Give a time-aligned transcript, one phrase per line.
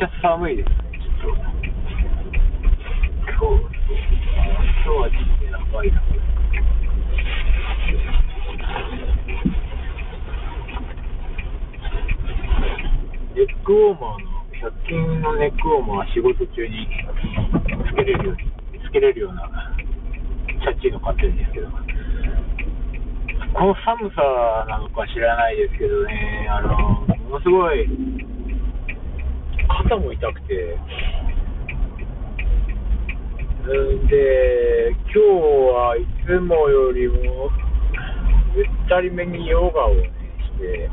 [0.00, 0.76] ちゃ寒いですね、
[1.20, 1.42] ちょっと。
[1.44, 1.52] 今
[3.52, 3.68] 日、
[4.80, 6.00] 今日は人生長いな。
[13.36, 16.88] ネックウォーマーの、100均のネックウォーマーは仕事中に
[17.92, 19.50] つけれるように、つけれるような、
[20.46, 21.68] チャッチーの買ってるんですけど、
[23.52, 24.22] この寒さ
[24.66, 28.19] なのか知らないですけどね、あの、ものすごい、
[29.90, 30.78] 肩も痛くて、
[33.66, 37.50] んで、今日はいつもよりも、
[38.54, 40.12] ゆったりめにヨガをね、
[40.46, 40.88] して、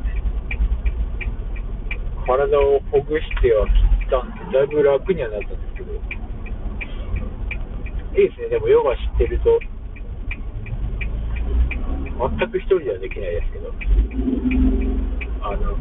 [2.26, 3.74] 体をほぐしては切
[4.08, 5.98] ったんで、だいぶ楽にはなったんですけど、い
[8.26, 9.60] いですね、でもヨガ知ってると、
[12.18, 13.72] 全く一人ではできないですけど、
[15.44, 15.74] あの、う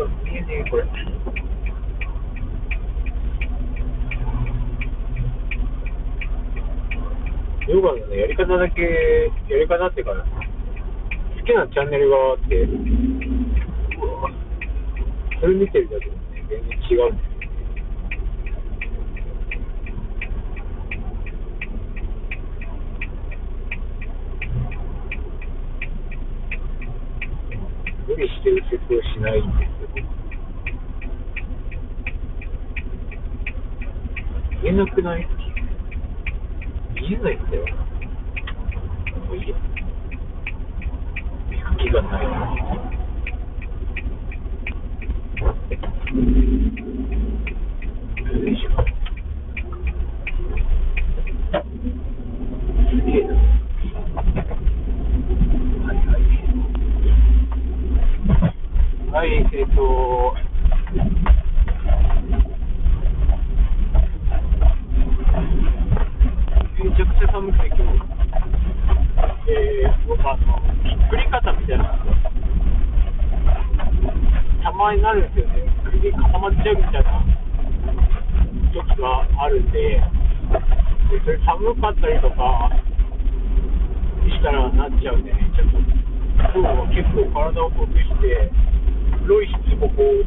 [0.00, 0.84] わ、見えねえ、これ。
[7.68, 8.82] ヨガのね、やり方だけ、
[9.48, 12.66] やり方っていうか、好きなチャンネルがあって、
[15.40, 17.32] それ見てるだけでもね、全然違うんですよ。
[28.08, 30.04] 無理して右折をしないんですよ。
[34.62, 35.41] 見えなくない？
[37.12, 37.66] 見えないんだよ。
[39.26, 39.56] もういいや。
[41.50, 42.32] 行く気がないな。
[48.32, 48.70] よいしょ。
[52.88, 53.34] すげえな。
[55.84, 56.20] はいはい。
[59.12, 60.34] はい、えっ、と、
[74.82, 75.62] まになるんですよね。
[75.86, 77.22] 首固まっちゃうみたいな。
[78.74, 82.70] 時があるんで、でそれ寒かったりとか。
[84.32, 88.50] したらなっちゃうんでね、ちょっと今日は結構体をほぐして、
[89.22, 90.26] 黒い質もこう、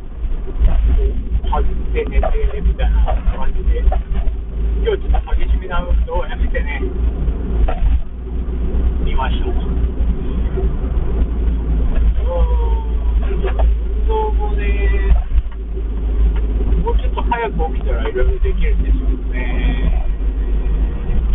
[17.66, 20.06] っと早く起きたらいろいろできるんですけどね、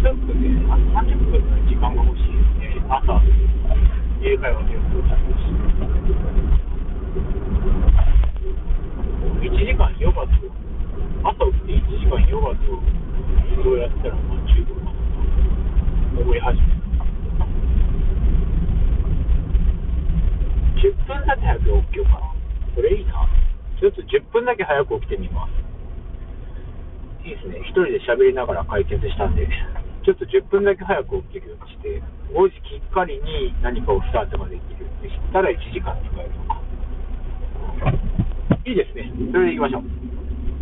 [0.03, 3.19] ちょっとね、あ30分の時間が欲しいですね、朝、
[4.23, 5.51] 英会話でよく歌ってし
[9.41, 10.31] 1時間ヨガと、
[11.25, 12.79] 朝起きて1時間ヨガと
[13.57, 14.91] 運動やったら、まあ十分かな
[16.15, 16.81] と思い始めた。
[20.81, 22.33] 10分だけ早く起きようかな。
[22.75, 23.29] それいいな。
[23.81, 25.60] ちょっと10分だけ早く起きてみます。
[27.25, 27.61] いいですね。
[27.61, 29.47] 一人で喋りながら解決したんで、
[30.05, 36.63] ちょっと10分だけ早く起きるようにして、5時きっかりに何かをスタートができるって知ったら1時間使えるとか。
[38.65, 39.13] いいですね。
[39.33, 40.10] それでいきましょう。